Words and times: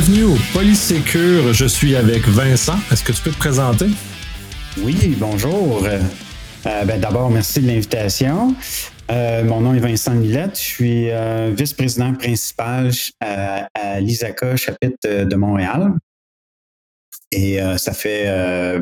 bienvenue 0.00 0.24
au 0.24 0.36
Polysécure. 0.54 1.52
Je 1.52 1.66
suis 1.66 1.94
avec 1.94 2.26
Vincent. 2.26 2.78
Est-ce 2.90 3.04
que 3.04 3.12
tu 3.12 3.20
peux 3.20 3.32
te 3.32 3.36
présenter? 3.36 3.86
Oui, 4.78 5.14
bonjour. 5.18 5.84
Euh, 5.84 6.84
ben, 6.84 6.98
D'abord, 6.98 7.30
merci 7.30 7.60
de 7.60 7.66
l'invitation. 7.66 8.54
Euh, 9.10 9.44
mon 9.44 9.60
nom 9.60 9.74
est 9.74 9.80
Vincent 9.80 10.14
Millette. 10.14 10.56
Je 10.56 10.62
suis 10.62 11.10
euh, 11.10 11.52
vice-président 11.54 12.14
principal 12.14 12.90
à, 13.20 14.00
l'ISACA, 14.00 14.56
chapitre 14.56 15.24
de 15.24 15.36
Montréal. 15.36 15.92
Et 17.30 17.58
ça 17.76 17.92
fait, 17.92 18.80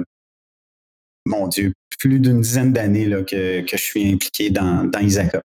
mon 1.27 1.48
Dieu, 1.48 1.73
plus 1.98 2.20
d'une 2.20 2.42
dizaine 2.42 2.73
d'années 2.73 3.11
que, 3.27 3.64
je 3.69 3.77
suis 3.77 4.12
impliqué 4.12 4.50
dans, 4.50 4.84
dans 4.84 5.00
ISACA. 5.00 5.41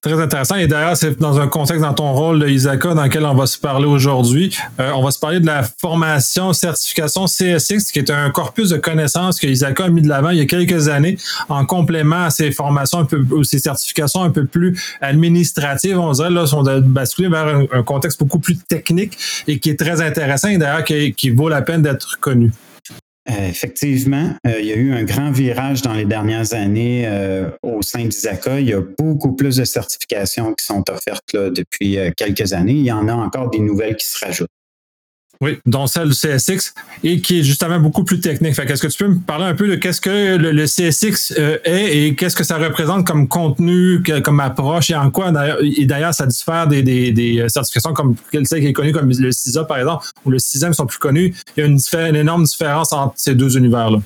Très 0.00 0.20
intéressant. 0.20 0.56
Et 0.56 0.66
d'ailleurs, 0.66 0.96
c'est 0.96 1.18
dans 1.18 1.40
un 1.40 1.48
contexte 1.48 1.82
dans 1.82 1.94
ton 1.94 2.12
rôle 2.12 2.38
de 2.38 2.46
Isaka 2.46 2.94
dans 2.94 3.04
lequel 3.04 3.24
on 3.24 3.34
va 3.34 3.46
se 3.46 3.58
parler 3.58 3.86
aujourd'hui. 3.86 4.54
Euh, 4.78 4.92
on 4.94 5.02
va 5.02 5.10
se 5.10 5.18
parler 5.18 5.40
de 5.40 5.46
la 5.46 5.62
formation 5.62 6.52
certification 6.52 7.24
CSX, 7.24 7.90
qui 7.92 8.00
est 8.00 8.10
un 8.10 8.30
corpus 8.30 8.70
de 8.70 8.76
connaissances 8.76 9.40
que 9.40 9.46
Isaka 9.46 9.84
a 9.84 9.88
mis 9.88 10.02
de 10.02 10.08
l'avant 10.08 10.30
il 10.30 10.38
y 10.38 10.42
a 10.42 10.46
quelques 10.46 10.88
années 10.88 11.16
en 11.48 11.64
complément 11.64 12.24
à 12.24 12.30
ses 12.30 12.50
formations 12.50 12.98
un 12.98 13.04
peu, 13.04 13.24
ou 13.30 13.44
ses 13.44 13.58
certifications 13.58 14.22
un 14.22 14.30
peu 14.30 14.44
plus 14.44 14.78
administratives. 15.00 15.98
On 15.98 16.12
dirait 16.12 16.30
là, 16.30 16.46
sont 16.46 16.62
basculés 16.62 17.28
vers 17.28 17.46
un, 17.46 17.82
contexte 17.82 18.18
beaucoup 18.18 18.38
plus 18.38 18.56
technique 18.56 19.16
et 19.46 19.58
qui 19.58 19.70
est 19.70 19.78
très 19.78 20.00
intéressant 20.00 20.48
et 20.48 20.58
d'ailleurs 20.58 20.84
qui, 20.84 21.12
qui 21.14 21.30
vaut 21.30 21.48
la 21.48 21.62
peine 21.62 21.82
d'être 21.82 22.18
connu. 22.20 22.52
Euh, 23.30 23.48
effectivement, 23.48 24.34
euh, 24.46 24.60
il 24.60 24.66
y 24.66 24.72
a 24.72 24.76
eu 24.76 24.92
un 24.92 25.02
grand 25.02 25.30
virage 25.30 25.80
dans 25.80 25.94
les 25.94 26.04
dernières 26.04 26.52
années 26.52 27.04
euh, 27.06 27.48
au 27.62 27.80
sein 27.80 28.04
d'ISACA. 28.04 28.60
Il 28.60 28.68
y 28.68 28.74
a 28.74 28.82
beaucoup 28.98 29.34
plus 29.34 29.56
de 29.56 29.64
certifications 29.64 30.52
qui 30.52 30.64
sont 30.64 30.84
offertes 30.90 31.32
là, 31.32 31.48
depuis 31.48 31.96
quelques 32.16 32.52
années. 32.52 32.74
Il 32.74 32.84
y 32.84 32.92
en 32.92 33.08
a 33.08 33.14
encore 33.14 33.48
des 33.50 33.60
nouvelles 33.60 33.96
qui 33.96 34.06
se 34.06 34.22
rajoutent. 34.22 34.50
Oui, 35.40 35.58
dont 35.66 35.86
celle 35.86 36.08
du 36.08 36.14
CSX 36.14 36.74
et 37.02 37.20
qui 37.20 37.40
est 37.40 37.42
justement 37.42 37.78
beaucoup 37.78 38.04
plus 38.04 38.20
technique. 38.20 38.54
Fait 38.54 38.66
qu'est-ce 38.66 38.82
que 38.82 38.86
tu 38.86 39.04
peux 39.04 39.10
me 39.10 39.18
parler 39.18 39.44
un 39.44 39.54
peu 39.54 39.68
de 39.68 39.74
qu'est-ce 39.74 40.00
que 40.00 40.36
le, 40.36 40.64
CSX 40.64 41.34
euh, 41.38 41.58
est 41.64 41.98
et 41.98 42.14
qu'est-ce 42.14 42.36
que 42.36 42.44
ça 42.44 42.56
représente 42.56 43.06
comme 43.06 43.28
contenu, 43.28 44.02
comme 44.22 44.40
approche 44.40 44.90
et 44.90 44.94
en 44.94 45.10
quoi 45.10 45.32
et 45.62 45.86
d'ailleurs 45.86 46.14
ça 46.14 46.26
diffère 46.26 46.66
des, 46.66 47.44
certifications 47.48 47.92
comme 47.92 48.16
celle 48.44 48.60
qui 48.60 48.66
est 48.66 48.72
connue 48.72 48.92
comme 48.92 49.10
le 49.10 49.32
CISA 49.32 49.64
par 49.64 49.78
exemple 49.78 50.06
ou 50.24 50.30
le 50.30 50.38
CISM 50.38 50.72
sont 50.72 50.86
plus 50.86 50.98
connus. 50.98 51.34
Il 51.56 51.60
y 51.60 51.62
a 51.64 51.66
une, 51.66 51.78
une 52.08 52.16
énorme 52.16 52.44
différence 52.44 52.92
entre 52.92 53.14
ces 53.16 53.34
deux 53.34 53.56
univers-là. 53.56 53.98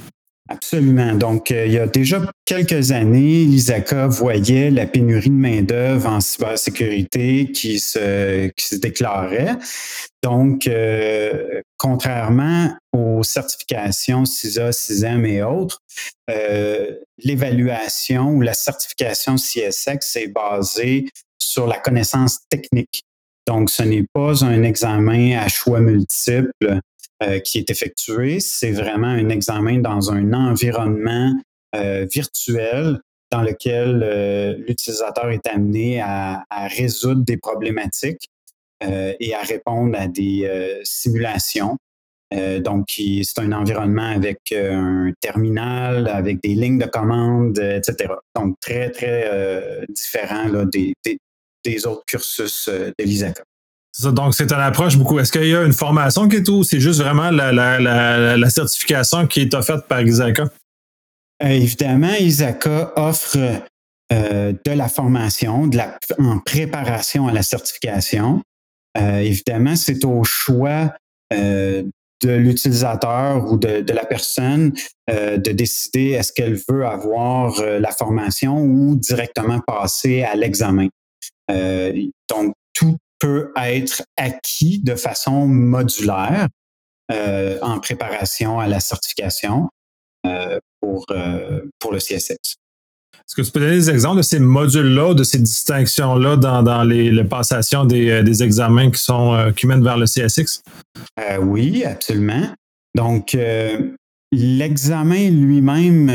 Absolument. 0.51 1.15
Donc, 1.15 1.51
euh, 1.51 1.67
il 1.67 1.73
y 1.73 1.79
a 1.79 1.87
déjà 1.87 2.23
quelques 2.47 2.91
années, 2.91 3.45
l'ISACA 3.45 4.07
voyait 4.07 4.71
la 4.71 4.87
pénurie 4.87 5.29
de 5.29 5.35
main-d'œuvre 5.35 6.09
en 6.09 6.21
cybersécurité 6.21 7.53
qui 7.53 7.79
se, 7.79 8.49
qui 8.57 8.67
se 8.67 8.77
déclarait. 8.77 9.57
Donc, 10.23 10.67
euh, 10.67 11.61
contrairement 11.77 12.75
aux 12.95 13.23
certifications 13.23 14.25
CISA, 14.25 14.73
CISM 14.73 15.27
et 15.27 15.43
autres, 15.43 15.81
euh, 16.31 16.95
l'évaluation 17.19 18.31
ou 18.31 18.41
la 18.41 18.55
certification 18.55 19.37
CSX 19.37 20.17
est 20.17 20.33
basée 20.33 21.11
sur 21.39 21.67
la 21.67 21.79
connaissance 21.79 22.39
technique. 22.49 23.03
Donc, 23.47 23.69
ce 23.69 23.83
n'est 23.83 24.07
pas 24.15 24.45
un 24.45 24.63
examen 24.63 25.39
à 25.39 25.49
choix 25.49 25.81
multiples 25.81 26.81
euh, 27.21 27.41
qui 27.41 27.59
est 27.59 27.69
effectué, 27.69 28.39
c'est 28.39 28.71
vraiment 28.71 29.09
un 29.09 29.29
examen 29.29 29.81
dans 29.81 30.13
un 30.13 30.33
environnement 30.33 31.35
euh, 31.75 32.07
virtuel 32.09 33.01
dans 33.33 33.43
lequel 33.43 34.03
euh, 34.05 34.55
l'utilisateur 34.69 35.29
est 35.31 35.45
amené 35.49 36.01
à, 36.01 36.45
résoudre 36.69 37.25
des 37.25 37.37
problématiques 37.37 38.29
et 38.81 39.35
à 39.35 39.43
répondre 39.43 39.99
à 39.99 40.07
des 40.07 40.49
simulations. 40.85 41.77
donc, 42.61 42.85
c'est 42.91 43.39
un 43.41 43.51
environnement 43.51 44.11
avec 44.11 44.53
un 44.53 45.13
terminal, 45.21 46.07
avec 46.07 46.41
des 46.41 46.55
lignes 46.55 46.79
de 46.79 46.87
commande, 46.87 47.59
etc. 47.59 48.15
Donc, 48.37 48.55
très, 48.61 48.91
très 48.93 49.85
différent 49.89 50.47
là, 50.47 50.65
des, 50.65 50.95
des, 51.65 51.87
autres 51.87 52.05
cursus 52.07 52.69
de 52.69 53.05
l'ISACA 53.05 53.43
donc, 54.05 54.35
c'est 54.35 54.53
une 54.53 54.61
approche 54.61 54.97
beaucoup. 54.97 55.19
Est-ce 55.19 55.33
qu'il 55.33 55.49
y 55.49 55.55
a 55.55 55.65
une 55.65 55.73
formation 55.73 56.29
qui 56.29 56.37
est 56.37 56.43
tout 56.43 56.63
c'est 56.63 56.81
juste 56.81 57.01
vraiment 57.01 57.31
la, 57.31 58.51
certification 58.51 59.27
qui 59.27 59.41
est 59.41 59.55
offerte 59.55 59.87
par 59.89 60.03
Isaka? 60.03 60.45
Euh, 61.43 61.49
évidemment, 61.49 62.15
Isaka 62.19 62.93
offre 62.97 63.39
euh, 64.13 64.53
de 64.65 64.73
la 64.73 64.89
formation 64.89 65.67
de 65.67 65.77
la, 65.77 65.99
en 66.19 66.39
préparation 66.39 67.29
à 67.29 67.33
la 67.33 67.43
certification. 67.43 68.43
Euh, 68.97 69.19
évidemment, 69.19 69.77
c'est 69.77 70.05
au 70.05 70.25
choix 70.25 70.95
de 71.31 71.85
l'utilisateur 72.25 73.53
ou 73.53 73.59
de, 73.59 73.83
de, 73.83 73.93
la 73.93 74.07
personne 74.07 74.73
de 75.09 75.53
décider 75.53 76.13
est-ce 76.13 76.33
qu'elle 76.33 76.59
veut 76.69 76.87
avoir 76.87 77.63
la 77.63 77.91
formation 77.93 78.59
ou 78.63 78.97
directement 78.97 79.61
passer 79.61 80.23
à 80.23 80.35
l'examen. 80.35 80.89
donc, 81.49 82.55
tout 82.73 82.97
peut 83.19 83.53
être 83.57 84.03
acquis 84.17 84.79
de 84.79 84.95
façon 84.95 85.47
modulaire 85.47 86.49
euh, 87.11 87.59
en 87.63 87.81
préparation 87.81 88.61
à 88.61 88.67
la 88.67 88.81
certification 88.81 89.69
euh, 90.27 90.59
pour, 90.81 91.07
euh, 91.11 91.63
pour 91.79 91.93
le 91.93 91.99
CSX. 91.99 92.37
Est-ce 92.37 93.35
que 93.35 93.43
tu 93.43 93.51
peux 93.51 93.61
donner 93.61 93.77
des 93.77 93.91
exemples 93.91 94.19
de 94.19 94.23
ces 94.23 94.39
modules-là, 94.39 95.15
de 95.15 95.25
ces 95.25 95.39
distinctions-là 95.39 96.37
dans, 96.37 96.63
dans 96.63 96.83
les, 96.83 97.11
les, 97.11 97.25
passations 97.25 97.85
des, 97.85 98.23
des, 98.23 98.43
examens 98.43 98.91
qui, 98.91 99.03
sont, 99.03 99.53
qui 99.57 99.67
mènent 99.67 99.83
vers 99.83 99.97
le 99.97 100.07
CSX? 100.07 100.63
oui, 101.41 101.85
absolument. 101.85 102.49
Donc, 102.95 103.37
l'examen 104.33 105.31
lui-même 105.31 106.07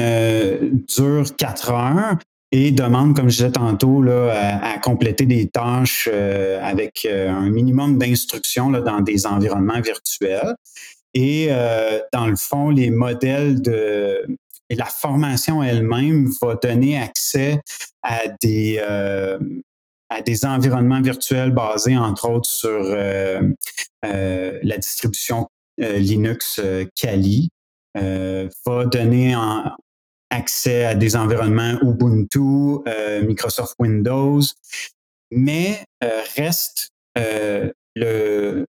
dure 0.87 1.35
quatre 1.37 1.71
heures 1.71 2.17
et 2.55 2.71
demande, 2.71 3.15
comme 3.15 3.31
je 3.31 3.37
disais 3.37 3.51
tantôt, 3.51 4.03
là, 4.03 4.59
à, 4.61 4.77
compléter 4.77 5.25
des 5.25 5.49
tâches 5.49 6.07
euh, 6.13 6.59
avec 6.61 7.03
euh, 7.03 7.27
un 7.31 7.49
minimum 7.49 7.97
d'instructions 7.97 8.69
dans 8.69 9.01
des 9.01 9.25
environnements 9.25 9.81
virtuels. 9.81 10.55
Et 11.15 11.47
euh, 11.49 11.99
dans 12.13 12.27
le 12.27 12.35
fond, 12.35 12.69
les 12.69 12.91
modèles 12.91 13.61
de 13.61 14.23
et 14.69 14.75
la 14.75 14.85
formation 14.85 15.63
elle-même 15.63 16.29
va 16.41 16.55
donner 16.55 16.97
accès 16.97 17.59
à 18.01 18.21
des 18.41 18.79
à 20.09 20.21
des 20.21 20.45
environnements 20.45 21.01
virtuels 21.01 21.51
basés 21.51 21.97
entre 21.97 22.29
autres 22.29 22.49
sur 22.49 22.81
la 24.01 24.77
distribution 24.77 25.47
Linux 25.77 26.61
Kali. 26.95 27.49
va 27.93 28.85
donner 28.85 29.35
en, 29.35 29.75
accès 30.33 30.85
à 30.85 30.95
des 30.95 31.16
environnements 31.16 31.77
Ubuntu, 31.81 32.79
euh, 32.88 33.21
Microsoft 33.21 33.75
Windows, 33.79 34.41
mais 35.31 35.83
euh, 36.03 36.21
reste 36.35 36.89
euh, 37.17 37.71
le, 37.95 38.66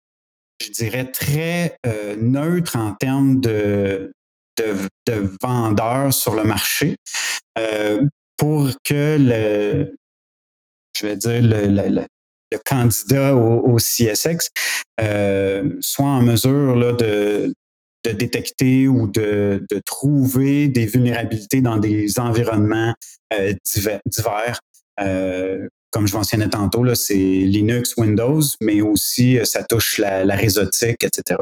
je 0.61 0.69
dirais, 0.71 1.09
très 1.11 1.77
neutre 2.17 2.75
en 2.75 2.93
termes 2.93 3.39
de, 3.39 4.11
de, 4.57 5.29
vendeurs 5.41 6.13
sur 6.13 6.35
le 6.35 6.43
marché 6.43 6.95
pour 8.37 8.69
que 8.83 9.17
le, 9.19 9.95
je 10.97 11.07
vais 11.07 11.15
dire, 11.15 11.41
le, 11.41 12.05
candidat 12.65 13.35
au, 13.35 13.73
au 13.73 13.77
CSX 13.77 14.49
soit 15.79 16.05
en 16.05 16.21
mesure 16.21 16.75
là, 16.75 16.93
de, 16.93 17.53
de 18.03 18.11
détecter 18.11 18.87
ou 18.87 19.07
de, 19.07 19.65
de, 19.69 19.79
trouver 19.85 20.67
des 20.67 20.85
vulnérabilités 20.85 21.61
dans 21.61 21.77
des 21.77 22.19
environnements 22.19 22.93
euh, 23.33 23.53
divers. 23.65 24.59
Euh, 24.99 25.67
comme 25.89 26.07
je 26.07 26.15
mentionnais 26.15 26.49
tantôt, 26.49 26.93
c'est 26.95 27.15
Linux, 27.15 27.95
Windows, 27.97 28.41
mais 28.61 28.81
aussi 28.81 29.39
euh, 29.39 29.45
ça 29.45 29.63
touche 29.63 29.99
la, 29.99 30.25
la 30.25 30.35
réseautique, 30.35 31.03
etc. 31.03 31.39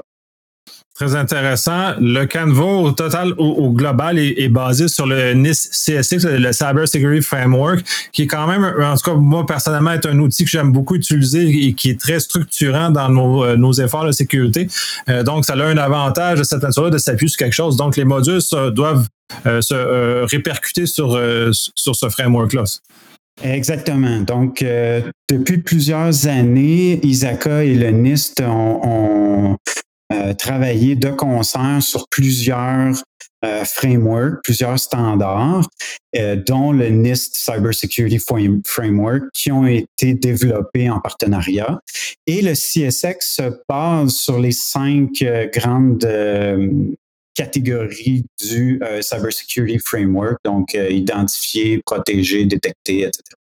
Très 1.02 1.16
intéressant. 1.16 1.96
Le 2.00 2.26
Canva 2.26 2.64
au 2.64 2.92
total, 2.92 3.34
au, 3.40 3.72
global, 3.72 4.20
est, 4.20 4.50
basé 4.50 4.88
sur 4.88 5.08
le 5.08 5.34
NIST 5.34 5.72
CSX, 5.72 6.28
le 6.28 6.52
Cyber 6.52 6.88
Security 6.88 7.24
Framework, 7.24 7.84
qui 8.12 8.22
est 8.22 8.28
quand 8.28 8.46
même, 8.46 8.64
en 8.64 8.96
tout 8.96 9.10
cas, 9.10 9.16
moi, 9.16 9.44
personnellement, 9.48 9.94
est 9.94 10.06
un 10.06 10.20
outil 10.20 10.44
que 10.44 10.52
j'aime 10.52 10.72
beaucoup 10.72 10.94
utiliser 10.94 11.50
et 11.66 11.74
qui 11.74 11.90
est 11.90 12.00
très 12.00 12.20
structurant 12.20 12.92
dans 12.92 13.10
nos, 13.10 13.44
euh, 13.44 13.84
efforts 13.84 14.06
de 14.06 14.12
sécurité. 14.12 14.68
Euh, 15.10 15.24
donc, 15.24 15.44
ça 15.46 15.54
a 15.54 15.64
un 15.64 15.78
avantage 15.78 16.38
de 16.38 16.44
cette 16.44 16.62
nature-là 16.62 16.92
de 16.92 17.00
s'appuyer 17.00 17.30
sur 17.30 17.40
quelque 17.40 17.56
chose. 17.56 17.78
Donc, 17.78 17.98
les 17.98 18.06
modules 18.06 18.40
doivent 18.72 19.08
euh, 19.48 19.60
se 19.60 20.26
répercuter 20.26 20.86
sur, 20.86 21.20
sur 21.52 21.96
ce 21.96 22.10
framework-là. 22.10 22.66
Exactement. 23.42 24.20
Donc, 24.20 24.64
depuis 25.32 25.58
plusieurs 25.58 26.28
années, 26.28 27.00
Isaka 27.04 27.64
et 27.64 27.74
le 27.74 27.90
NIST 27.90 28.42
ont, 28.42 28.80
ont 28.84 29.58
euh, 30.12 30.34
travailler 30.34 30.96
de 30.96 31.10
concert 31.10 31.82
sur 31.82 32.08
plusieurs 32.10 33.02
euh, 33.44 33.64
frameworks, 33.64 34.44
plusieurs 34.44 34.80
standards, 34.80 35.68
euh, 36.16 36.36
dont 36.36 36.72
le 36.72 36.90
NIST 36.90 37.36
Cybersecurity 37.36 38.20
Framework, 38.66 39.24
qui 39.34 39.52
ont 39.52 39.66
été 39.66 40.14
développés 40.14 40.90
en 40.90 41.00
partenariat. 41.00 41.80
Et 42.28 42.42
le 42.42 42.54
CSX 42.54 43.18
se 43.22 43.52
base 43.70 44.14
sur 44.14 44.40
les 44.40 44.52
cinq 44.52 45.24
grandes 45.54 46.08
catégories 47.34 48.26
du 48.40 48.80
Cybersecurity 49.02 49.80
Framework, 49.80 50.38
donc 50.44 50.74
identifier, 50.74 51.82
protéger, 51.86 52.46
détecter, 52.46 53.04
etc. 53.04 53.41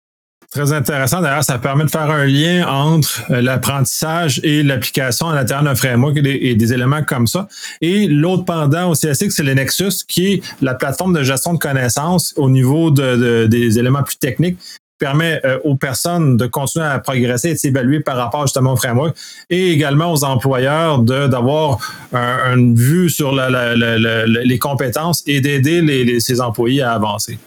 Très 0.50 0.72
intéressant. 0.72 1.20
D'ailleurs, 1.20 1.44
ça 1.44 1.58
permet 1.58 1.84
de 1.84 1.90
faire 1.90 2.10
un 2.10 2.24
lien 2.24 2.66
entre 2.66 3.22
euh, 3.30 3.42
l'apprentissage 3.42 4.40
et 4.42 4.62
l'application 4.62 5.28
à 5.28 5.34
l'intérieur 5.34 5.62
d'un 5.62 5.74
framework 5.74 6.16
et 6.16 6.54
des, 6.54 6.72
éléments 6.72 7.02
comme 7.02 7.26
ça. 7.26 7.48
Et 7.82 8.06
l'autre 8.06 8.46
pendant 8.46 8.90
au 8.90 8.94
CSX, 8.94 9.28
c'est 9.28 9.42
le 9.42 9.52
Nexus, 9.52 10.04
qui 10.08 10.32
est 10.32 10.42
la 10.62 10.74
plateforme 10.74 11.12
de 11.12 11.22
gestion 11.22 11.52
de 11.52 11.58
connaissances 11.58 12.32
au 12.36 12.48
niveau 12.48 12.90
de, 12.90 13.46
des 13.46 13.78
éléments 13.78 14.02
plus 14.02 14.16
techniques 14.16 14.58
permet 14.98 15.40
euh, 15.44 15.58
aux 15.62 15.76
personnes 15.76 16.36
de 16.36 16.46
continuer 16.46 16.86
à 16.86 16.98
progresser 16.98 17.50
et 17.50 17.54
de 17.54 17.58
s'évaluer 17.58 18.00
par 18.00 18.16
rapport 18.16 18.42
justement 18.42 18.72
au 18.72 18.76
framework 18.76 19.16
et 19.48 19.70
également 19.70 20.12
aux 20.12 20.24
employeurs 20.24 20.98
d'avoir 20.98 21.78
une 22.12 22.74
vue 22.74 23.08
sur 23.08 23.32
les 23.32 24.58
compétences 24.58 25.22
et 25.26 25.40
d'aider 25.40 26.18
ces 26.18 26.40
employés 26.40 26.82
à 26.82 26.94
avancer. 26.94 27.38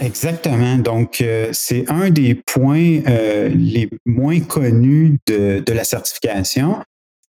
Exactement. 0.00 0.76
Donc, 0.78 1.20
euh, 1.20 1.48
c'est 1.52 1.90
un 1.90 2.10
des 2.10 2.34
points 2.34 3.00
euh, 3.06 3.48
les 3.48 3.88
moins 4.06 4.40
connus 4.40 5.18
de, 5.26 5.62
la 5.66 5.84
certification. 5.84 6.82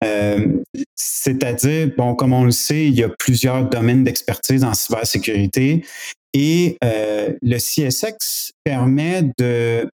Euh, 0.04 0.48
c'est-à-dire, 0.96 1.92
bon, 1.98 2.16
comme 2.16 2.34
on 2.34 2.44
le 2.44 2.52
sait, 2.52 2.86
il 2.86 2.94
y 2.96 3.04
a 3.04 3.10
plusieurs 3.10 3.70
domaines 3.70 4.04
d'expertise 4.04 4.64
en 4.64 4.74
cybersécurité 4.74 5.86
et 6.34 6.78
le 6.82 7.58
CSX 7.58 8.52
permet 8.64 9.24
de, 9.38 9.90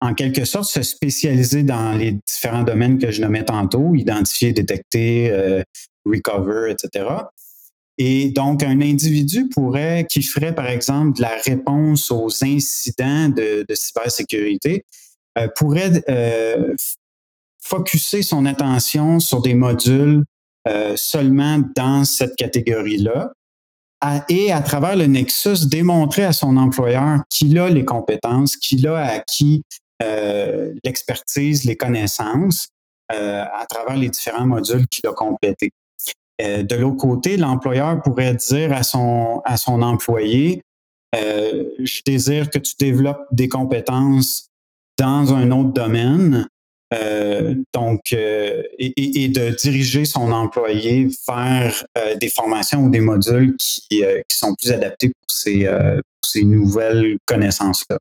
en 0.00 0.14
quelque 0.14 0.44
sorte, 0.44 0.64
se 0.64 0.82
spécialiser 0.82 1.62
dans 1.62 1.92
les 1.92 2.12
différents 2.26 2.62
domaines 2.62 2.98
que 2.98 3.10
je 3.10 3.20
nommais 3.20 3.44
tantôt, 3.44 3.94
identifier, 3.94 4.52
détecter, 4.52 5.30
recover, 6.06 6.72
etc. 6.72 7.04
Et 7.98 8.30
donc, 8.30 8.62
un 8.62 8.80
individu 8.80 9.48
pourrait, 9.48 10.06
qui 10.10 10.22
ferait 10.22 10.54
par 10.54 10.66
exemple 10.66 11.16
de 11.16 11.22
la 11.22 11.36
réponse 11.44 12.10
aux 12.10 12.28
incidents 12.42 13.28
de, 13.28 13.64
cybersécurité, 13.72 14.84
euh, 15.38 15.48
pourrait 15.54 16.02
euh, 16.08 16.74
focuser 17.60 18.22
son 18.22 18.46
attention 18.46 19.20
sur 19.20 19.42
des 19.42 19.54
modules 19.54 20.24
euh, 20.66 20.94
seulement 20.96 21.60
dans 21.76 22.04
cette 22.04 22.36
catégorie-là 22.36 23.32
et 24.28 24.52
à 24.52 24.60
travers 24.60 24.96
le 24.96 25.06
Nexus, 25.06 25.66
démontrer 25.66 26.24
à 26.24 26.34
son 26.34 26.58
employeur 26.58 27.20
qu'il 27.30 27.58
a 27.58 27.70
les 27.70 27.86
compétences, 27.86 28.54
qu'il 28.54 28.86
a 28.86 28.98
acquis 28.98 29.62
l'expertise, 30.84 31.64
les 31.64 31.76
connaissances 31.76 32.68
à 33.08 33.64
travers 33.66 33.96
les 33.96 34.10
différents 34.10 34.44
modules 34.44 34.86
qu'il 34.88 35.06
a 35.08 35.12
complétés. 35.14 35.70
Euh, 36.40 36.62
de 36.62 36.74
l'autre 36.76 36.96
côté, 36.96 37.36
l'employeur 37.36 38.02
pourrait 38.02 38.34
dire 38.34 38.72
à 38.72 38.82
son, 38.82 39.40
à 39.44 39.56
son 39.56 39.82
employé, 39.82 40.62
euh, 41.14 41.64
je 41.78 42.00
désire 42.04 42.50
que 42.50 42.58
tu 42.58 42.74
développes 42.78 43.26
des 43.30 43.48
compétences 43.48 44.48
dans 44.98 45.32
un 45.32 45.50
autre 45.52 45.72
domaine, 45.72 46.48
euh, 46.92 47.54
donc, 47.72 48.12
et, 48.12 49.28
de 49.28 49.56
diriger 49.56 50.04
son 50.04 50.30
employé 50.32 51.08
vers 51.26 51.84
des 52.20 52.28
formations 52.28 52.84
ou 52.84 52.90
des 52.90 53.00
modules 53.00 53.56
qui, 53.56 54.02
qui 54.28 54.36
sont 54.36 54.54
plus 54.54 54.70
adaptés 54.70 55.08
pour 55.08 55.30
ces, 55.30 55.64
pour 55.64 56.30
ces 56.30 56.44
nouvelles 56.44 57.16
connaissances-là. 57.26 57.98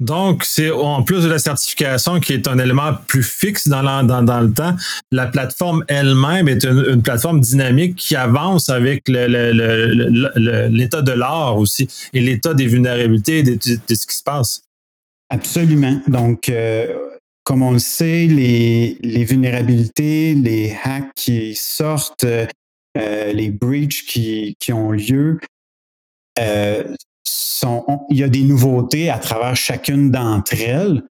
Donc, 0.00 0.44
c'est 0.44 0.70
en 0.70 1.02
plus 1.02 1.24
de 1.24 1.28
la 1.28 1.40
certification 1.40 2.20
qui 2.20 2.32
est 2.32 2.46
un 2.46 2.58
élément 2.58 2.94
plus 3.08 3.24
fixe 3.24 3.66
dans, 3.66 3.82
dans, 4.04 4.40
le 4.40 4.52
temps, 4.52 4.76
la 5.10 5.26
plateforme 5.26 5.84
elle-même 5.88 6.46
est 6.46 6.64
une, 6.64 7.02
plateforme 7.02 7.40
dynamique 7.40 7.96
qui 7.96 8.14
avance 8.14 8.68
avec 8.68 9.08
l'état 9.08 9.42
de 11.02 11.12
l'art 11.12 11.56
aussi 11.56 11.88
et 12.12 12.20
l'état 12.20 12.54
des 12.54 12.66
vulnérabilités 12.66 13.42
de, 13.42 13.54
de, 13.54 13.94
ce 13.94 14.06
qui 14.06 14.16
se 14.16 14.22
passe. 14.22 14.62
Absolument. 15.30 16.00
Donc, 16.06 16.48
euh, 16.48 16.96
comme 17.42 17.62
on 17.62 17.72
le 17.72 17.80
sait, 17.80 18.26
les, 18.26 18.98
les, 19.00 19.24
vulnérabilités, 19.24 20.34
les 20.34 20.76
hacks 20.84 21.10
qui 21.16 21.56
sortent, 21.56 22.24
euh, 22.24 23.32
les 23.32 23.50
breaches 23.50 24.06
qui, 24.06 24.54
qui 24.60 24.72
ont 24.72 24.92
lieu, 24.92 25.40
euh, 26.38 26.84
il 28.10 28.16
y 28.16 28.22
a 28.22 28.28
des 28.28 28.42
nouveautés 28.42 29.10
à 29.10 29.18
travers 29.18 29.56
chacune 29.56 30.10
d'entre 30.10 30.60
elles 30.60 31.02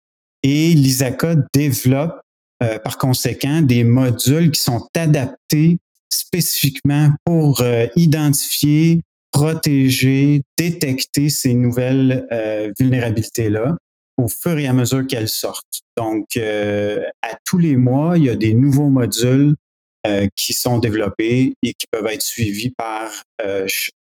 et 0.43 0.73
l'ISACA 0.73 1.35
développe 1.53 2.21
euh, 2.63 2.79
par 2.79 2.97
conséquent 2.97 3.61
des 3.61 3.83
modules 3.83 4.51
qui 4.51 4.61
sont 4.61 4.87
adaptés 4.95 5.77
spécifiquement 6.09 7.11
pour 7.25 7.61
euh, 7.61 7.85
identifier, 7.95 9.01
protéger, 9.31 10.41
détecter 10.57 11.29
ces 11.29 11.53
nouvelles 11.53 12.27
euh, 12.31 12.71
vulnérabilités-là 12.79 13.77
au 14.17 14.27
fur 14.27 14.57
et 14.57 14.65
à 14.65 14.73
mesure 14.73 15.05
qu'elles 15.05 15.29
sortent. 15.29 15.81
Donc, 15.95 16.37
à 16.37 17.37
tous 17.45 17.59
les 17.59 17.75
mois, 17.75 18.17
il 18.17 18.23
y 18.23 18.29
a 18.31 18.35
des 18.35 18.55
nouveaux 18.55 18.89
modules 18.89 19.55
qui 20.35 20.53
sont 20.53 20.79
développés 20.79 21.53
et 21.61 21.73
qui 21.73 21.85
peuvent 21.91 22.07
être 22.07 22.23
suivis 22.23 22.71
par, 22.71 23.11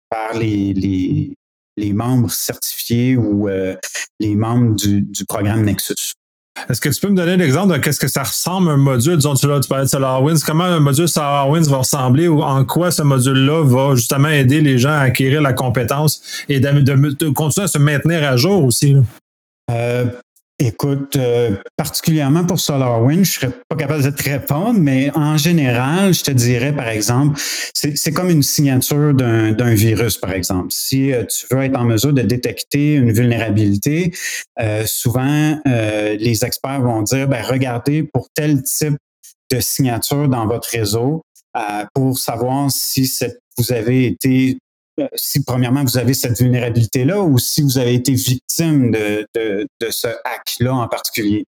par 0.09 0.37
les, 0.37 0.73
les, 0.73 1.33
les 1.77 1.93
membres 1.93 2.31
certifiés 2.31 3.15
ou 3.15 3.47
euh, 3.47 3.75
les 4.19 4.35
membres 4.35 4.75
du, 4.75 5.05
programme 5.27 5.63
Nexus. 5.63 6.13
Est-ce 6.69 6.81
que 6.81 6.89
tu 6.89 6.99
peux 6.99 7.09
me 7.09 7.15
donner 7.15 7.37
l'exemple 7.37 7.73
de 7.73 7.77
qu'est-ce 7.77 7.99
que 7.99 8.07
ça 8.07 8.23
ressemble 8.23 8.69
un 8.69 8.77
module, 8.77 9.17
disons, 9.17 9.35
tu, 9.35 9.47
là, 9.47 9.59
tu 9.59 9.69
parlais 9.69 9.85
de 9.85 9.89
SolarWinds, 9.89 10.39
comment 10.43 10.63
un 10.63 10.79
module 10.79 11.07
SolarWinds 11.07 11.69
va 11.69 11.77
ressembler 11.77 12.27
ou 12.27 12.41
en 12.41 12.65
quoi 12.65 12.89
ce 12.89 13.03
module-là 13.03 13.63
va 13.63 13.95
justement 13.95 14.29
aider 14.29 14.61
les 14.61 14.79
gens 14.79 14.89
à 14.89 15.01
acquérir 15.01 15.41
la 15.41 15.53
compétence 15.53 16.43
et 16.49 16.59
de, 16.59 17.29
continuer 17.29 17.65
à 17.65 17.67
se 17.67 17.77
maintenir 17.77 18.23
à 18.23 18.37
jour 18.37 18.65
aussi? 18.65 18.95
Euh, 19.69 20.05
Écoute, 20.59 21.15
euh, 21.17 21.55
particulièrement 21.75 22.43
pour 22.43 22.59
SolarWinds, 22.59 23.25
je 23.25 23.31
serais 23.31 23.51
pas 23.69 23.75
capable 23.75 24.03
de 24.03 24.09
te 24.09 24.23
répondre, 24.27 24.79
mais 24.79 25.11
en 25.13 25.37
général, 25.37 26.15
je 26.15 26.23
te 26.23 26.31
dirais, 26.31 26.75
par 26.75 26.87
exemple, 26.87 27.39
c'est 27.73 28.11
comme 28.11 28.31
une 28.31 28.41
signature 28.41 29.13
d'un 29.13 29.73
virus, 29.75 30.17
par 30.17 30.31
exemple. 30.31 30.69
Si 30.71 31.13
euh, 31.13 31.25
tu 31.25 31.45
veux 31.51 31.61
être 31.61 31.77
en 31.77 31.83
mesure 31.83 32.11
de 32.11 32.23
détecter 32.23 32.95
une 32.95 33.11
vulnérabilité, 33.11 34.11
euh, 34.59 34.83
souvent, 34.87 35.59
les 35.65 36.43
experts 36.43 36.81
vont 36.81 37.03
dire, 37.03 37.27
ben, 37.27 37.43
regardez 37.43 38.01
pour 38.01 38.27
tel 38.33 38.63
type 38.63 38.97
de 39.51 39.59
signature 39.59 40.27
dans 40.27 40.47
votre 40.47 40.69
réseau 40.69 41.21
pour 41.93 42.17
savoir 42.17 42.71
si 42.71 43.11
vous 43.57 43.71
avez 43.71 44.07
été 44.07 44.51
euh, 44.53 44.66
si 45.15 45.43
premièrement 45.43 45.83
vous 45.83 45.97
avez 45.97 46.13
cette 46.13 46.39
vulnérabilité-là 46.39 47.21
ou 47.21 47.37
si 47.37 47.61
vous 47.61 47.77
avez 47.77 47.93
été 47.93 48.13
victime 48.13 48.91
de, 48.91 49.25
de, 49.35 49.67
de 49.79 49.89
ce 49.89 50.07
hack-là 50.07 50.73
en 50.73 50.87
particulier. 50.87 51.45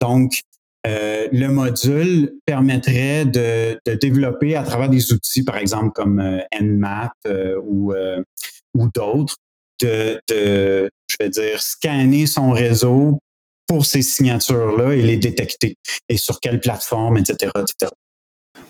Donc, 0.00 0.40
euh, 0.86 1.28
le 1.32 1.48
module 1.48 2.34
permettrait 2.44 3.24
de, 3.24 3.78
de, 3.86 3.94
développer 3.94 4.54
à 4.54 4.62
travers 4.62 4.90
des 4.90 5.12
outils, 5.12 5.42
par 5.42 5.56
exemple 5.56 5.92
comme 5.94 6.20
euh, 6.20 6.40
Nmap 6.60 7.12
euh, 7.26 7.58
ou, 7.64 7.94
euh, 7.94 8.22
ou 8.74 8.88
d'autres, 8.94 9.36
de, 9.80 10.20
de, 10.28 10.90
je 11.08 11.16
vais 11.18 11.30
dire, 11.30 11.62
scanner 11.62 12.26
son 12.26 12.50
réseau 12.50 13.18
pour 13.66 13.86
ces 13.86 14.02
signatures-là 14.02 14.92
et 14.92 15.00
les 15.00 15.16
détecter. 15.16 15.76
Et 16.10 16.18
sur 16.18 16.38
quelle 16.38 16.60
plateforme, 16.60 17.16
etc., 17.16 17.50
etc. 17.56 17.90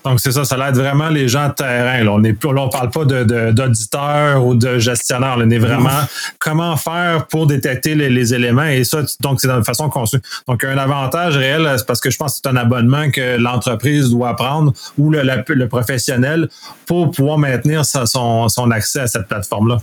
Donc, 0.05 0.21
c'est 0.21 0.33
ça, 0.33 0.45
ça 0.45 0.57
l'aide 0.59 0.77
vraiment 0.77 1.09
les 1.09 1.29
gens 1.29 1.49
de 1.49 1.55
terrain. 1.55 2.05
Là. 2.05 2.13
On 2.13 2.19
ne 2.19 2.33
parle 2.71 2.91
pas 2.91 3.05
d'auditeurs 3.05 4.41
de, 4.41 4.45
ou 4.45 4.55
de 4.55 4.79
gestionnaires. 4.79 5.37
On 5.39 5.49
est 5.49 5.59
vraiment 5.59 6.01
comment 6.39 6.77
faire 6.77 7.27
pour 7.27 7.47
détecter 7.47 7.95
les, 7.95 8.35
éléments. 8.35 8.67
Et 8.67 8.85
ça, 8.85 9.03
donc, 9.21 9.41
c'est 9.41 9.49
de 9.49 9.63
façon 9.63 9.89
conçue. 9.89 10.21
Donc, 10.47 10.63
un 10.65 10.77
avantage 10.77 11.37
réel, 11.37 11.73
c'est 11.79 11.87
parce 11.87 12.01
que 12.01 12.11
je 12.11 12.19
pense 12.19 12.33
que 12.33 12.41
c'est 12.45 12.51
un 12.51 12.57
abonnement 12.57 13.11
que 13.11 13.39
l'entreprise 13.39 14.11
doit 14.11 14.37
prendre 14.37 14.73
ou 14.99 15.11
le, 15.11 15.23
le, 15.23 15.69
professionnel 15.69 16.49
pour 16.87 17.11
pouvoir 17.11 17.39
maintenir 17.39 17.85
son, 17.85 18.49
son 18.49 18.71
accès 18.71 19.01
à 19.01 19.07
cette 19.07 19.29
plateforme-là. 19.29 19.79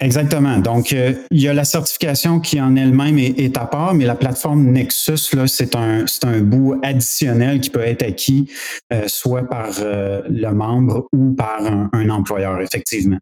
Exactement. 0.00 0.58
Donc, 0.58 0.92
euh, 0.92 1.14
il 1.30 1.40
y 1.40 1.48
a 1.48 1.54
la 1.54 1.64
certification 1.64 2.40
qui 2.40 2.60
en 2.60 2.76
elle-même 2.76 3.18
est, 3.18 3.56
à 3.56 3.64
part, 3.64 3.94
mais 3.94 4.04
la 4.04 4.14
plateforme 4.14 4.64
Nexus, 4.64 5.34
là, 5.34 5.46
c'est 5.46 5.74
un, 5.74 6.04
un 6.24 6.40
bout 6.40 6.78
additionnel 6.82 7.60
qui 7.60 7.70
peut 7.70 7.80
être 7.80 8.02
acquis 8.02 8.50
euh, 8.92 9.04
soit 9.06 9.48
par 9.48 9.70
euh, 9.80 10.22
le 10.28 10.50
membre 10.52 11.06
ou 11.12 11.32
par 11.32 11.60
un, 11.64 12.10
employeur, 12.10 12.60
effectivement. 12.60 13.18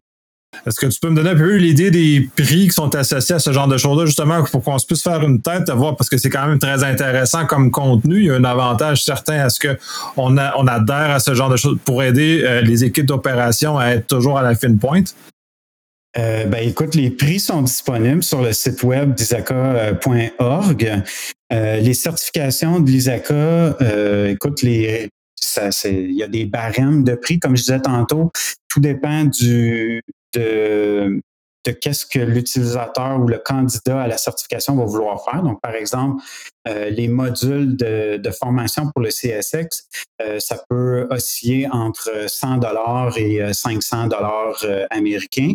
Est-ce 0.65 0.79
que 0.79 0.87
tu 0.87 0.99
peux 1.01 1.09
me 1.09 1.15
donner 1.15 1.31
un 1.31 1.35
peu 1.35 1.55
l'idée 1.55 1.91
des 1.91 2.29
prix 2.35 2.67
qui 2.67 2.71
sont 2.71 2.93
associés 2.95 3.35
à 3.35 3.39
ce 3.39 3.51
genre 3.51 3.67
de 3.67 3.77
choses-là, 3.77 4.05
justement, 4.05 4.43
pour 4.43 4.63
qu'on 4.63 4.77
puisse 4.77 5.03
faire 5.03 5.21
une 5.21 5.41
tête, 5.41 5.69
à 5.69 5.75
voir, 5.75 5.97
parce 5.97 6.09
que 6.09 6.17
c'est 6.17 6.29
quand 6.29 6.47
même 6.47 6.59
très 6.59 6.83
intéressant 6.83 7.45
comme 7.45 7.71
contenu. 7.71 8.19
Il 8.19 8.25
y 8.25 8.29
a 8.31 8.35
un 8.35 8.43
avantage 8.43 9.03
certain 9.03 9.39
à 9.39 9.49
ce 9.49 9.59
qu'on 9.59 10.37
on 10.37 10.67
adhère 10.67 11.11
à 11.11 11.19
ce 11.19 11.33
genre 11.33 11.49
de 11.49 11.57
choses 11.57 11.77
pour 11.83 12.03
aider 12.03 12.61
les 12.63 12.85
équipes 12.85 13.05
d'opération 13.05 13.77
à 13.77 13.87
être 13.87 14.07
toujours 14.07 14.37
à 14.37 14.43
la 14.43 14.55
fine 14.55 14.77
pointe? 14.77 15.13
Euh, 16.17 16.45
ben, 16.45 16.67
écoute, 16.67 16.95
les 16.95 17.09
prix 17.09 17.39
sont 17.39 17.61
disponibles 17.61 18.23
sur 18.23 18.41
le 18.41 18.53
site 18.53 18.83
web 18.83 19.13
d'ISACA.org. 19.13 21.03
Euh, 21.51 21.79
les 21.79 21.93
certifications 21.93 22.79
de 22.79 22.89
l'ISACA, 22.89 23.77
écoute, 24.29 24.61
les, 24.61 25.09
il 25.85 26.13
y 26.13 26.23
a 26.23 26.27
des 26.27 26.45
barèmes 26.45 27.03
de 27.03 27.15
prix, 27.15 27.39
comme 27.39 27.55
je 27.55 27.63
disais 27.63 27.81
tantôt. 27.81 28.31
Tout 28.67 28.79
dépend 28.79 29.25
du, 29.25 30.01
de, 30.33 31.21
de 31.65 31.71
qu'est-ce 31.71 32.05
que 32.05 32.19
l'utilisateur 32.19 33.19
ou 33.19 33.27
le 33.27 33.39
candidat 33.39 34.01
à 34.01 34.07
la 34.07 34.17
certification 34.17 34.75
va 34.75 34.85
vouloir 34.85 35.23
faire. 35.25 35.41
Donc, 35.43 35.59
par 35.61 35.73
exemple, 35.73 36.21
euh, 36.67 36.89
les 36.89 37.07
modules 37.07 37.75
de, 37.75 38.31
formation 38.31 38.91
pour 38.91 39.01
le 39.01 39.09
CSX, 39.09 39.87
euh, 40.21 40.39
ça 40.39 40.63
peut 40.69 41.07
osciller 41.09 41.67
entre 41.71 42.09
100 42.27 42.57
dollars 42.57 43.17
et 43.17 43.53
500 43.53 44.05
euh, 44.05 44.07
dollars 44.07 44.65
américains. 44.89 45.53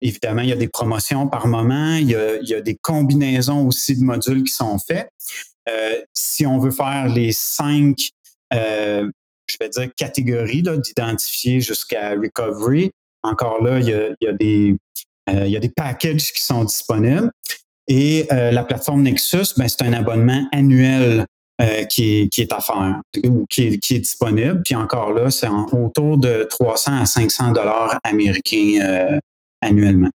Évidemment, 0.00 0.42
il 0.42 0.48
y 0.48 0.52
a 0.52 0.56
des 0.56 0.68
promotions 0.68 1.28
par 1.28 1.46
moment, 1.46 1.94
il 1.94 2.10
y 2.10 2.54
a, 2.54 2.60
des 2.60 2.76
combinaisons 2.76 3.66
aussi 3.66 3.96
de 3.96 4.02
modules 4.02 4.44
qui 4.44 4.52
sont 4.52 4.78
faits. 4.78 5.08
si 6.12 6.46
on 6.46 6.58
veut 6.58 6.70
faire 6.70 7.08
les 7.08 7.32
cinq 7.32 8.10
je 8.52 9.56
vais 9.60 9.68
dire, 9.68 9.88
catégories 9.96 10.62
d'identifier 10.62 11.60
jusqu'à 11.60 12.10
recovery 12.10 12.90
encore 13.22 13.62
là, 13.62 13.78
il 13.80 13.88
y 14.20 14.26
a, 14.26 14.32
des, 14.32 14.76
euh, 15.28 15.46
il 15.46 15.52
y 15.52 15.56
a 15.56 15.60
des 15.60 15.70
packages 15.70 16.32
qui 16.32 16.42
sont 16.42 16.64
disponibles. 16.64 17.30
Et 17.88 18.26
euh, 18.32 18.50
la 18.50 18.64
plateforme 18.64 19.02
Nexus, 19.02 19.54
ben, 19.56 19.68
c'est 19.68 19.82
un 19.82 19.92
abonnement 19.92 20.46
annuel 20.52 21.26
euh, 21.60 21.84
qui, 21.84 22.20
est, 22.20 22.28
qui 22.28 22.42
est 22.42 22.52
offert 22.52 23.00
ou 23.24 23.46
qui 23.50 23.62
est, 23.66 23.78
qui 23.78 23.96
est 23.96 24.00
disponible. 24.00 24.62
Puis 24.64 24.74
encore 24.74 25.12
là, 25.12 25.30
c'est 25.30 25.48
autour 25.72 26.18
de 26.18 26.46
300 26.48 27.00
à 27.00 27.06
500 27.06 27.52
dollars 27.52 27.98
américains 28.04 29.18
annuellement. 29.60 30.10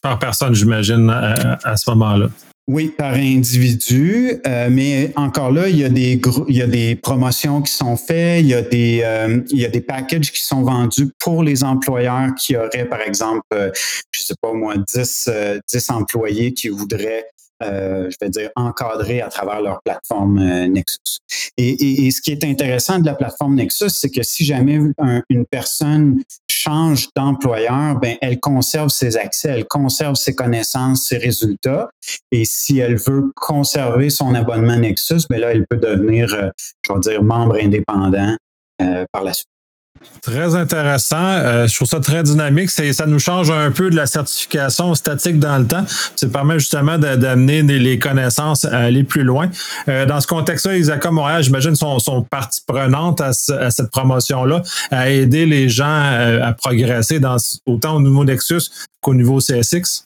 Par 0.00 0.18
personne, 0.18 0.54
j'imagine, 0.54 1.10
à, 1.10 1.76
ce 1.76 1.90
moment-là. 1.90 2.28
Oui, 2.68 2.92
par 2.96 3.14
individu, 3.14 4.42
euh, 4.46 4.68
mais 4.70 5.10
encore 5.16 5.50
là, 5.50 5.70
il 5.70 5.78
y 5.78 5.84
a 5.84 5.88
des 5.88 6.20
il 6.48 6.54
y 6.54 6.60
a 6.60 6.66
des 6.66 6.96
promotions 6.96 7.62
qui 7.62 7.72
sont 7.72 7.96
faites, 7.96 8.42
il 8.42 8.48
y 8.48 8.54
a 8.54 8.60
des 8.60 9.00
euh, 9.02 9.40
il 9.50 9.58
y 9.58 9.64
a 9.64 9.70
des 9.70 9.80
packages 9.80 10.30
qui 10.30 10.42
sont 10.42 10.62
vendus 10.62 11.10
pour 11.18 11.42
les 11.42 11.64
employeurs 11.64 12.34
qui 12.34 12.58
auraient 12.58 12.84
par 12.84 13.00
exemple 13.00 13.40
euh, 13.54 13.70
je 14.10 14.20
sais 14.20 14.34
pas 14.42 14.52
moi 14.52 14.74
10 14.94 15.30
10 15.66 15.90
employés 15.90 16.52
qui 16.52 16.68
voudraient 16.68 17.24
euh, 17.24 17.37
je 17.60 18.16
vais 18.20 18.30
dire, 18.30 18.50
encadrés 18.56 19.20
à 19.20 19.28
travers 19.28 19.60
leur 19.60 19.80
plateforme 19.82 20.38
euh, 20.38 20.66
Nexus. 20.68 21.18
Et, 21.56 22.10
ce 22.10 22.20
qui 22.20 22.30
est 22.30 22.44
intéressant 22.44 22.98
de 22.98 23.06
la 23.06 23.14
plateforme 23.14 23.56
Nexus, 23.56 23.90
c'est 23.90 24.10
que 24.10 24.22
si 24.22 24.44
jamais 24.44 24.78
une 25.28 25.44
personne 25.46 26.22
change 26.48 27.08
d'employeur, 27.16 27.98
ben 28.00 28.16
elle 28.20 28.40
conserve 28.40 28.88
ses 28.88 29.16
accès, 29.16 29.48
elle 29.48 29.66
conserve 29.66 30.14
ses 30.14 30.34
connaissances, 30.34 31.06
ses 31.06 31.18
résultats. 31.18 31.90
Et 32.30 32.44
si 32.44 32.78
elle 32.78 32.96
veut 32.96 33.32
conserver 33.34 34.10
son 34.10 34.34
abonnement 34.34 34.76
Nexus, 34.76 35.22
ben 35.28 35.40
là, 35.40 35.50
elle 35.52 35.66
peut 35.66 35.76
devenir, 35.76 36.32
euh, 36.34 36.50
je 36.86 36.92
vais 36.92 37.00
dire, 37.00 37.22
membre 37.22 37.56
indépendant 37.60 38.36
par 39.12 39.24
la 39.24 39.32
suite. 39.32 39.48
Très 40.22 40.54
intéressant. 40.54 41.16
Euh, 41.16 41.66
je 41.66 41.74
trouve 41.74 41.88
ça 41.88 42.00
très 42.00 42.22
dynamique. 42.22 42.70
Ça 42.70 43.06
nous 43.06 43.18
change 43.18 43.50
un 43.50 43.70
peu 43.70 43.90
de 43.90 43.96
la 43.96 44.06
certification 44.06 44.94
statique 44.94 45.38
dans 45.38 45.58
le 45.58 45.66
temps. 45.66 45.84
Ça 46.16 46.28
permet 46.28 46.58
justement 46.58 46.98
d'amener 46.98 47.62
les 47.62 47.98
connaissances 47.98 48.64
à 48.64 48.78
aller 48.78 49.04
plus 49.04 49.22
loin. 49.22 49.50
Euh, 49.88 50.06
dans 50.06 50.20
ce 50.20 50.26
contexte-là, 50.26 50.76
Isaac 50.76 51.04
Montréal, 51.06 51.42
j'imagine, 51.42 51.76
sont, 51.76 51.98
sont 51.98 52.22
partie 52.22 52.62
prenante 52.66 53.20
à, 53.20 53.32
cette 53.32 53.90
promotion-là, 53.90 54.62
à 54.90 55.10
aider 55.10 55.46
les 55.46 55.68
gens 55.68 55.86
euh, 55.86 56.42
à, 56.42 56.52
progresser 56.52 57.20
dans, 57.20 57.36
autant 57.66 57.96
au 57.96 58.00
niveau 58.00 58.24
Nexus 58.24 58.70
qu'au 59.00 59.14
niveau 59.14 59.38
CSX. 59.38 60.04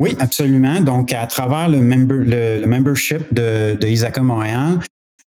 Oui, 0.00 0.16
absolument. 0.20 0.80
Donc, 0.80 1.12
à 1.12 1.26
travers 1.26 1.68
le, 1.68 1.80
membership 1.80 3.22
de, 3.32 3.76
de 3.80 4.20
Montréal, 4.20 4.78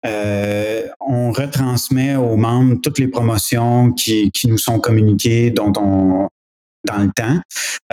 euh, 0.05 0.88
on 1.00 1.31
retransmet 1.31 2.15
aux 2.15 2.36
membres 2.36 2.79
toutes 2.81 3.00
les 3.00 3.08
promotions 3.08 3.91
qui, 3.91 4.31
qui 4.31 4.48
nous 4.48 4.58
sont 4.58 4.79
communiquées 4.79 5.51
dont 5.51 5.74
on, 5.77 6.27
dans 6.88 6.98
le 6.98 7.12
temps. 7.15 7.39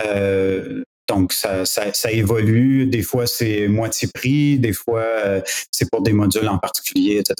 Euh, 0.05 0.83
donc, 1.07 1.33
ça, 1.33 1.65
ça, 1.65 1.91
ça, 1.93 2.11
évolue. 2.11 2.85
Des 2.85 3.01
fois, 3.01 3.25
c'est 3.25 3.67
moitié 3.67 4.07
prix, 4.13 4.59
des 4.59 4.73
fois, 4.73 5.01
euh, 5.01 5.41
c'est 5.71 5.89
pour 5.89 6.01
des 6.01 6.13
modules 6.13 6.47
en 6.47 6.59
particulier, 6.59 7.17
etc. 7.17 7.35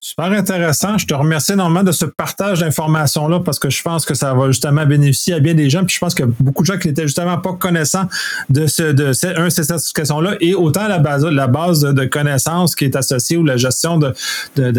Super 0.00 0.32
intéressant. 0.32 0.98
Je 0.98 1.06
te 1.06 1.14
remercie 1.14 1.52
énormément 1.52 1.82
de 1.82 1.92
ce 1.92 2.04
partage 2.04 2.60
d'informations-là 2.60 3.40
parce 3.40 3.58
que 3.58 3.70
je 3.70 3.82
pense 3.82 4.04
que 4.04 4.14
ça 4.14 4.34
va 4.34 4.48
justement 4.48 4.86
bénéficier 4.86 5.34
à 5.34 5.40
bien 5.40 5.54
des 5.54 5.70
gens. 5.70 5.84
Puis 5.84 5.94
je 5.94 6.00
pense 6.00 6.14
que 6.14 6.24
beaucoup 6.24 6.62
de 6.62 6.66
gens 6.66 6.78
qui 6.78 6.88
n'étaient 6.88 7.06
justement 7.06 7.38
pas 7.38 7.54
connaissants 7.54 8.06
de 8.48 8.66
de 8.92 9.12
ces 9.12 9.64
certifications-là 9.64 10.36
et 10.40 10.54
autant 10.54 10.88
la 10.88 10.98
base, 10.98 11.24
la 11.24 11.46
base 11.46 11.80
de 11.80 12.04
connaissances 12.04 12.74
qui 12.74 12.84
est 12.84 12.96
associée 12.96 13.36
ou 13.36 13.44
la 13.44 13.56
gestion 13.56 13.98
de, 13.98 14.14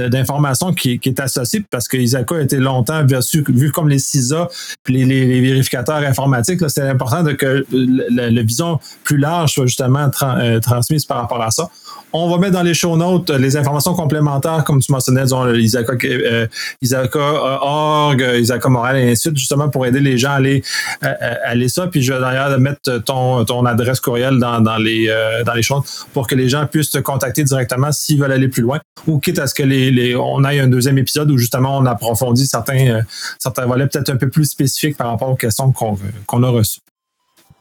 d'informations 0.07 0.73
qui, 0.73 0.99
qui, 0.99 1.09
est 1.09 1.19
associée 1.19 1.63
parce 1.69 1.87
que 1.87 1.97
Isaka 1.97 2.35
a 2.35 2.41
été 2.41 2.57
longtemps 2.57 3.03
vu 3.49 3.71
comme 3.71 3.89
les 3.89 3.99
CISA 3.99 4.47
puis 4.83 5.05
les, 5.05 5.41
vérificateurs 5.41 5.97
informatiques. 5.97 6.59
C'est 6.69 6.87
important 6.87 7.23
de 7.23 7.33
que 7.33 7.65
la, 7.71 8.41
vision 8.41 8.79
plus 9.03 9.17
large 9.17 9.53
soit 9.53 9.65
justement 9.65 10.09
euh, 10.23 10.59
transmise 10.59 11.05
par 11.05 11.17
rapport 11.17 11.41
à 11.41 11.51
ça. 11.51 11.69
On 12.11 12.29
va 12.29 12.37
mettre 12.37 12.53
dans 12.53 12.63
les 12.63 12.73
show 12.73 12.97
notes 12.97 13.29
les 13.29 13.55
informations 13.55 13.93
complémentaires, 13.93 14.63
comme 14.63 14.79
tu 14.79 14.91
mentionnais, 14.99 15.23
disons, 15.23 15.53
Isaka, 15.53 15.93
euh, 16.03 16.47
Isaka 16.81 17.19
euh, 17.19 17.57
Org, 17.61 18.23
Moral 18.67 18.97
et 18.97 19.03
ainsi 19.03 19.11
de 19.11 19.15
suite, 19.15 19.37
justement 19.37 19.69
pour 19.69 19.85
aider 19.85 19.99
les 19.99 20.17
gens 20.17 20.31
à 20.31 20.35
aller, 20.35 20.63
à, 21.01 21.09
aller 21.45 21.69
ça. 21.69 21.87
Puis 21.87 22.01
je 22.03 22.13
vais 22.13 22.19
d'ailleurs 22.19 22.59
mettre 22.59 22.97
ton, 22.99 23.45
ton 23.45 23.65
adresse 23.65 23.99
courriel 23.99 24.39
dans, 24.39 24.61
dans 24.61 24.77
les, 24.77 25.07
euh, 25.09 25.43
dans 25.43 25.53
les 25.53 25.63
choses 25.63 26.05
pour 26.13 26.27
que 26.27 26.35
les 26.35 26.49
gens 26.49 26.65
puissent 26.67 26.91
te 26.91 26.97
contacter 26.97 27.43
directement 27.43 27.91
s'ils 27.91 28.19
veulent 28.19 28.31
aller 28.31 28.47
plus 28.47 28.61
loin 28.61 28.79
ou 29.07 29.19
quitte 29.19 29.39
à 29.39 29.47
ce 29.47 29.53
que 29.53 29.63
les, 29.63 29.91
les 29.91 30.15
on 30.15 30.43
aille 30.43 30.59
un 30.59 30.67
deuxième 30.67 30.97
épisode 30.97 31.31
où 31.31 31.37
justement 31.37 31.77
on 31.77 31.85
approfondit 31.85 32.47
certains, 32.47 32.87
euh, 32.87 33.01
certains 33.39 33.65
volets 33.65 33.87
peut-être 33.87 34.09
un 34.09 34.17
peu 34.17 34.29
plus 34.29 34.45
spécifiques 34.45 34.97
par 34.97 35.07
rapport 35.07 35.29
aux 35.29 35.35
questions 35.35 35.71
qu'on 35.71 35.97
qu'on 36.25 36.43
a 36.43 36.49
reçues. 36.49 36.81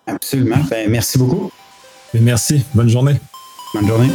Absolument. 0.07 0.57
Ben, 0.71 0.91
merci 0.91 1.19
beaucoup. 1.19 1.51
merci. 2.15 2.65
Bonne 2.75 2.89
journée. 2.89 3.21
Bonne 3.75 3.87
journée. 3.87 4.11